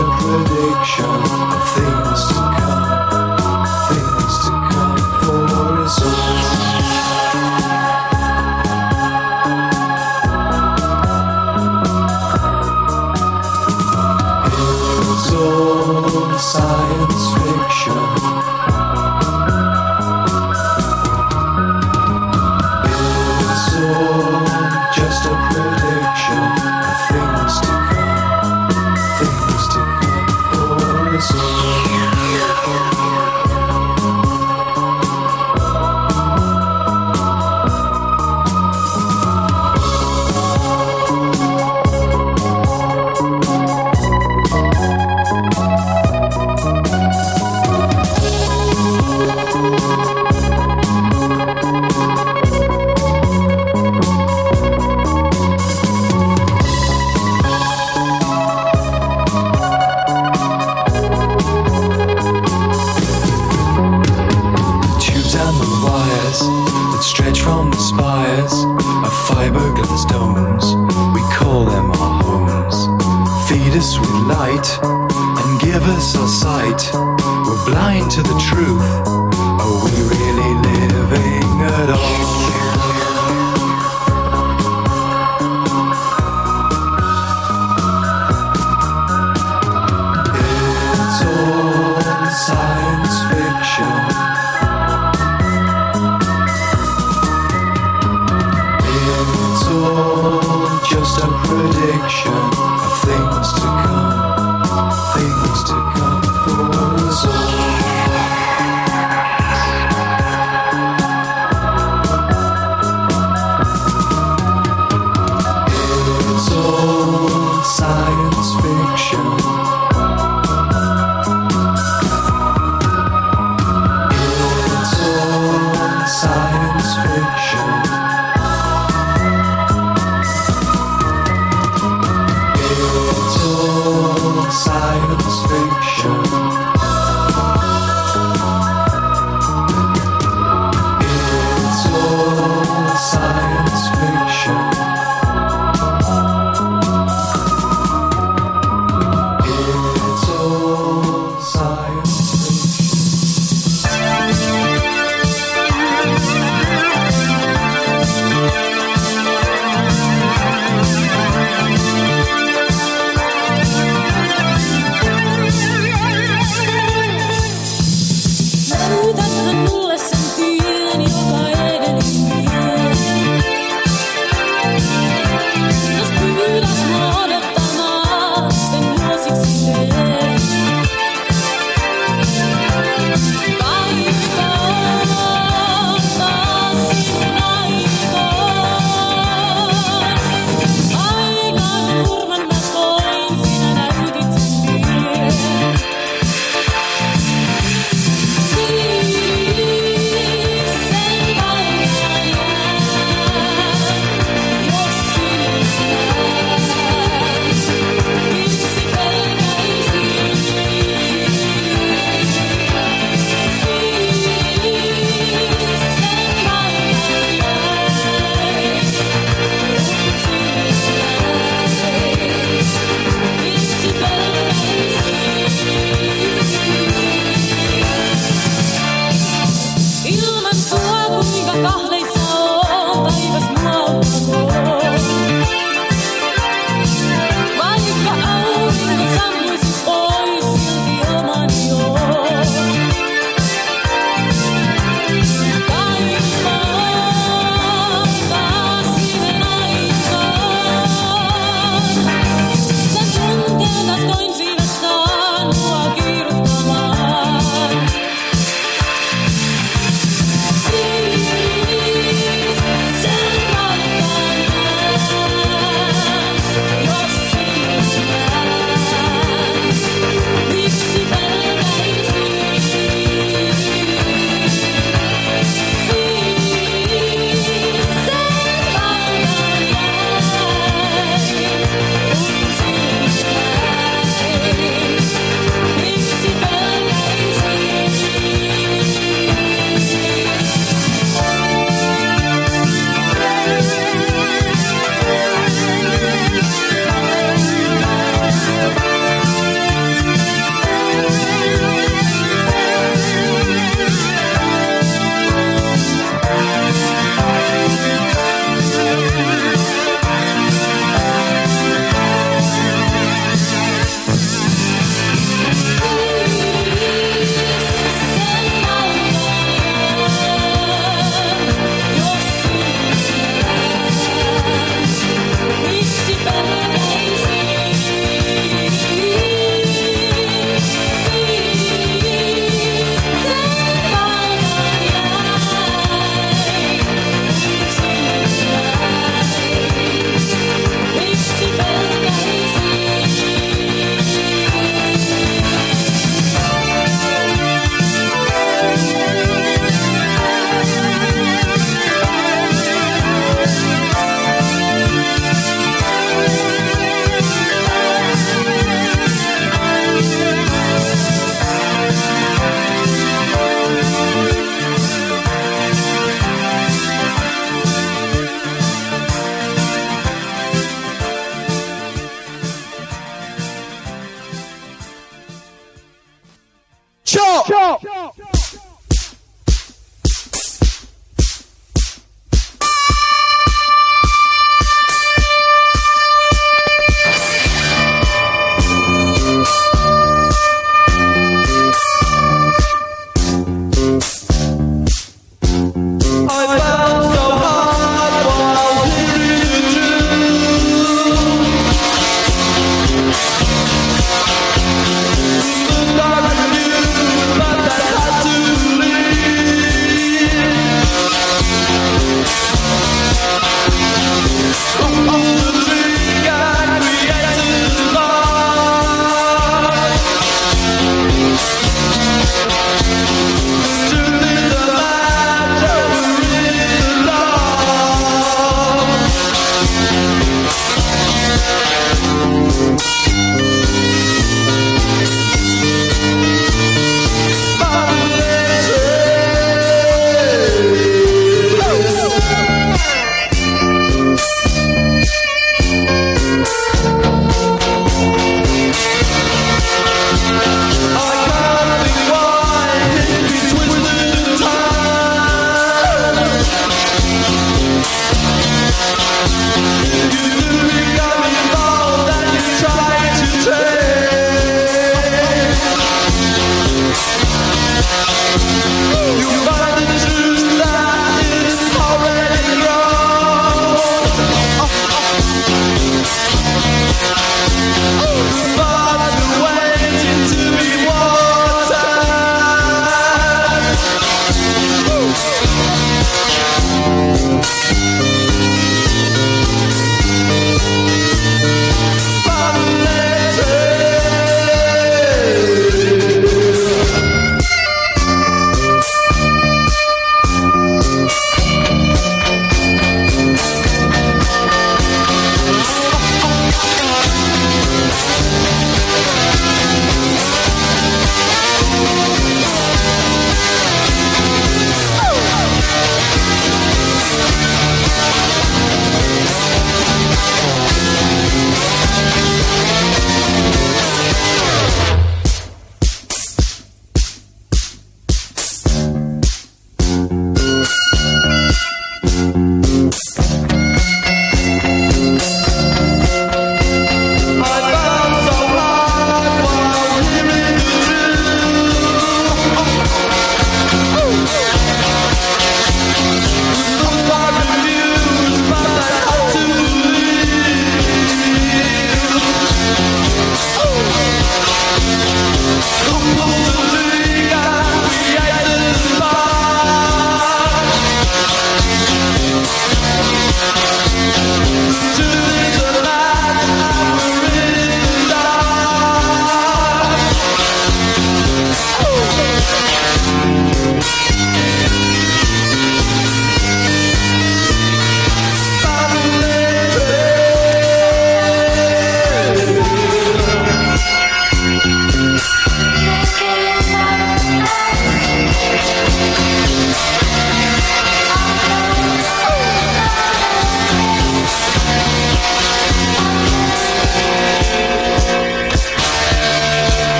a 0.00 0.04
prediction 0.18 1.04
of 1.04 1.62
things 1.74 2.28
to 2.28 2.34
come, 2.34 2.69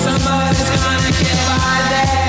Somebody's 0.00 0.70
gonna 0.70 1.12
kill 1.12 1.36
my 1.46 1.78
dad. 1.90 2.20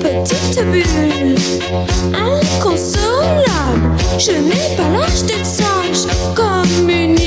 petite 0.00 0.62
bulle, 0.70 1.34
inconsolable. 2.14 3.96
Je 4.18 4.30
n'ai 4.32 4.76
pas 4.76 4.88
l'âge 4.88 5.24
d'être 5.24 5.44
sage 5.44 6.06
comme 6.36 6.88
une 6.88 7.18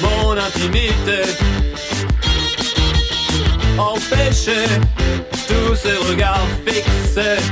mon 0.00 0.36
intimité. 0.36 1.22
Empêcher 3.78 4.66
tous 5.48 5.74
ces 5.74 5.96
regards 6.10 6.46
fixés 6.66 7.42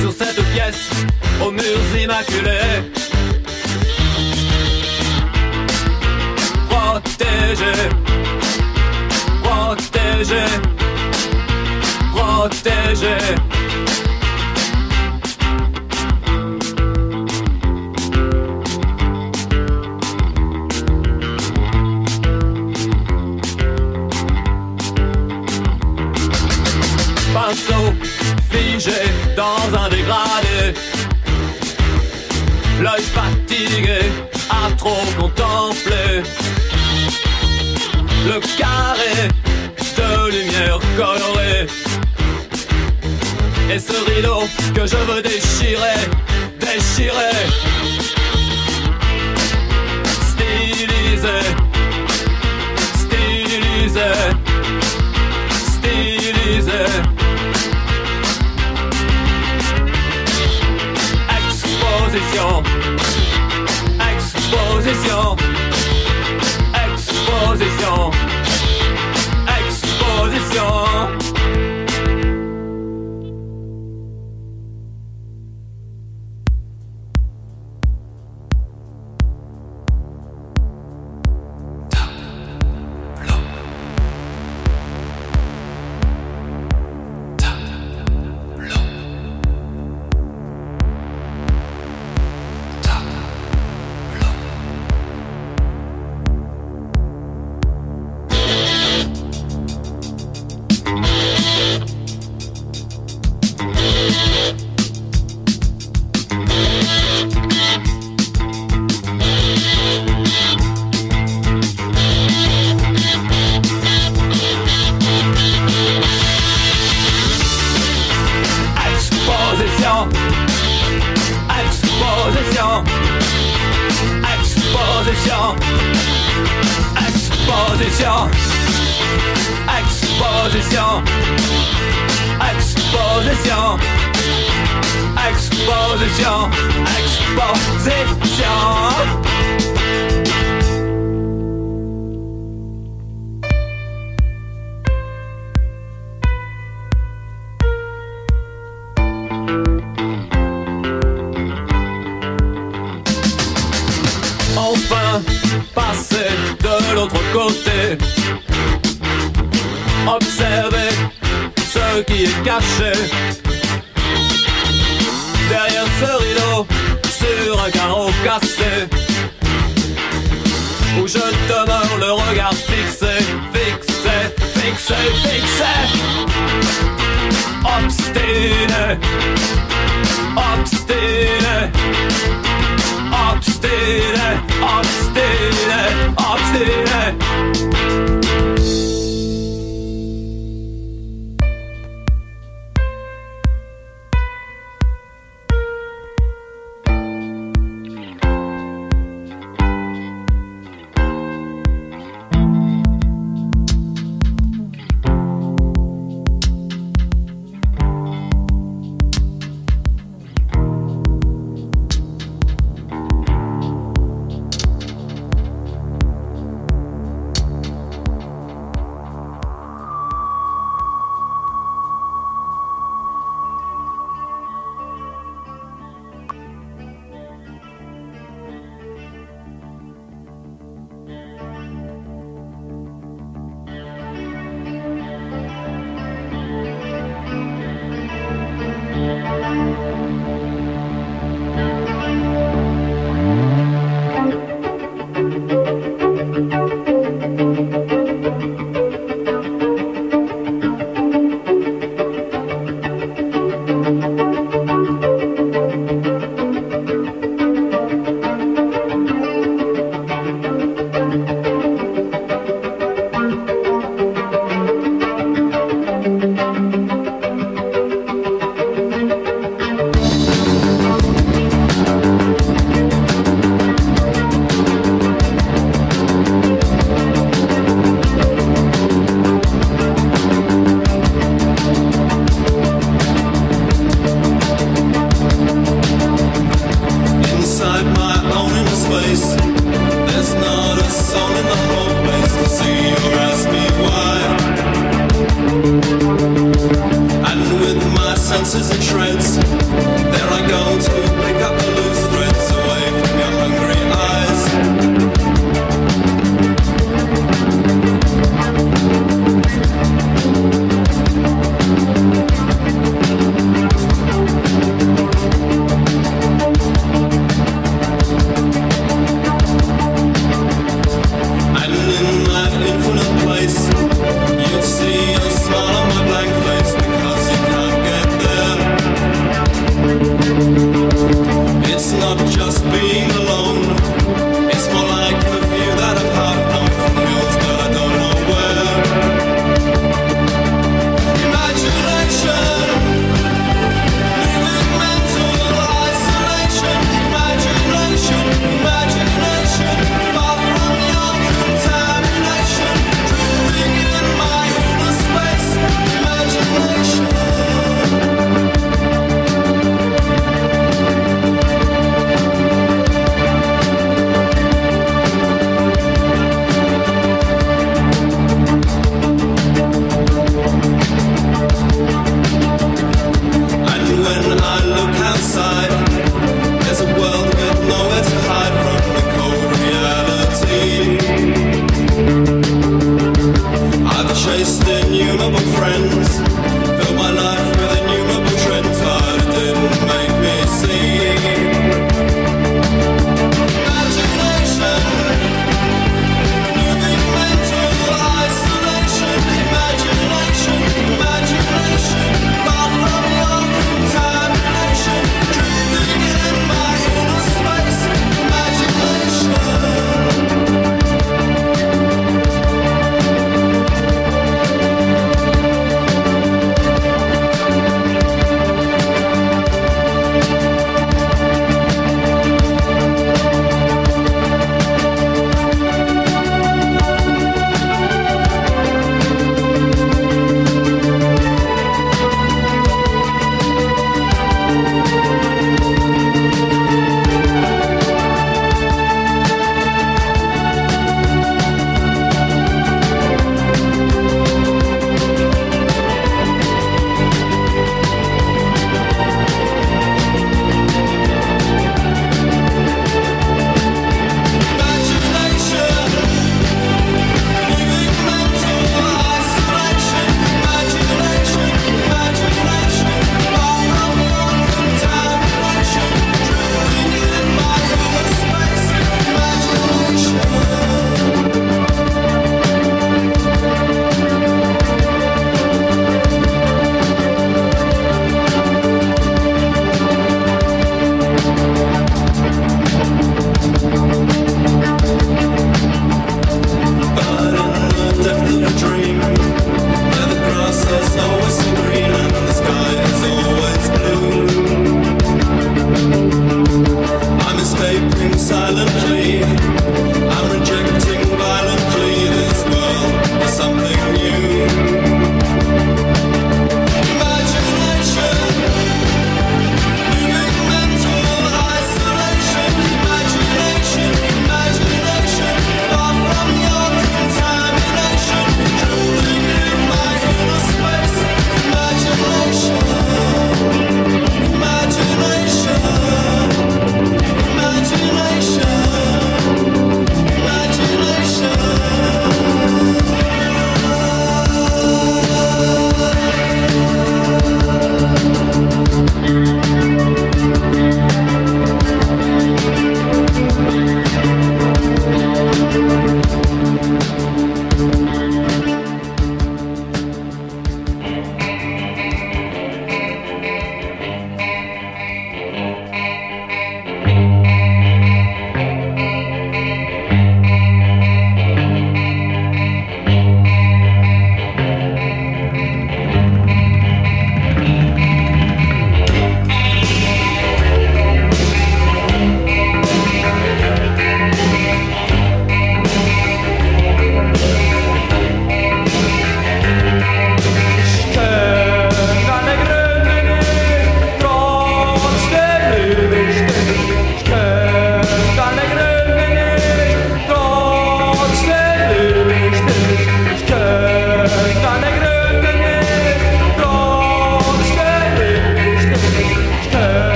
sur 0.00 0.12
cette 0.12 0.42
pièce 0.52 0.90
aux 1.42 1.50
murs 1.50 1.96
immaculés. 1.98 2.90
Protéger, 6.68 7.88
protéger, 9.42 10.44
protéger. 12.14 13.34
dans 29.36 29.78
un 29.78 29.90
dégradé. 29.90 30.72
L'œil 32.80 33.02
fatigué 33.02 34.00
à 34.48 34.70
trop 34.74 35.04
contempler 35.18 36.22
le 38.26 38.40
carré 38.56 39.28
de 39.98 40.30
lumière 40.30 40.78
colorée. 40.96 41.66
Et 43.70 43.78
ce 43.78 43.92
rideau 44.14 44.44
que 44.74 44.86
je 44.86 44.96
veux 44.96 45.20
déchirer, 45.20 46.00
déchirer, 46.58 47.36
styliser, 50.30 51.44
styliser. 52.94 54.49
Exposition. 64.80 65.36
Exposition. 66.72 68.12
Exposition. 69.46 71.09